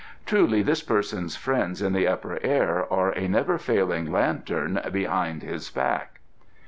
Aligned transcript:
"Truly 0.25 0.63
this 0.63 0.81
person's 0.81 1.35
friends 1.35 1.79
in 1.79 1.93
the 1.93 2.07
Upper 2.07 2.39
Air 2.41 2.91
are 2.91 3.11
a 3.11 3.27
never 3.27 3.59
failing 3.59 4.11
lantern 4.11 4.81
behind 4.91 5.43
his 5.43 5.69
back." 5.69 6.21